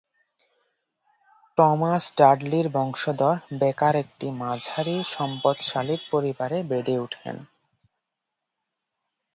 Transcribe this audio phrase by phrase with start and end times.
[1.57, 7.35] Thomas ডাডলির বংশধর Baker একটি মাঝারি সম্পদশালী পরিবারে বেড়ে ওঠেন।